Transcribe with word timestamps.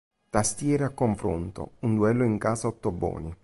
Tastiere 0.31 0.83
a 0.85 0.89
confronto: 0.89 1.73
Un 1.81 1.93
duello 1.93 2.23
in 2.23 2.39
casa 2.39 2.65
Ottoboni". 2.65 3.37